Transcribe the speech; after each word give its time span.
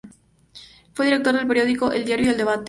Fue 0.95 1.05
director 1.05 1.35
del 1.35 1.45
periódico 1.45 1.91
"El 1.91 2.05
Diario" 2.05 2.25
y 2.25 2.29
El 2.29 2.37
Debate. 2.37 2.59